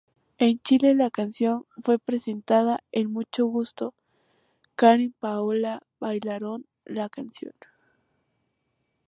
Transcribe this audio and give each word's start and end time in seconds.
En 0.39 0.57
Chile, 0.63 0.95
la 0.95 1.11
canción 1.11 1.67
fue 1.83 1.99
presentada 1.99 2.83
en 2.91 3.13
"Mucho 3.13 3.45
Gusto" 3.45 3.93
Karen 4.75 5.13
Paola 5.19 5.83
bailaron 5.99 6.65
la 6.85 7.07
canción. 7.07 7.53